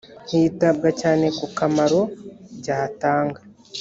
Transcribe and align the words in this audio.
hitabwa 0.29 0.89
cyane 1.01 1.25
ku 1.37 1.45
kamaro 1.57 2.01
byatanga 2.59 3.39